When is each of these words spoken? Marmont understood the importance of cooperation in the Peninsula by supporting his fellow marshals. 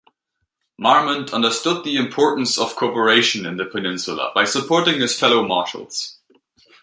Marmont 0.79 1.31
understood 1.31 1.83
the 1.83 1.95
importance 1.95 2.57
of 2.57 2.75
cooperation 2.75 3.45
in 3.45 3.57
the 3.57 3.65
Peninsula 3.67 4.31
by 4.33 4.45
supporting 4.45 4.99
his 4.99 5.13
fellow 5.19 5.47
marshals. 5.47 6.17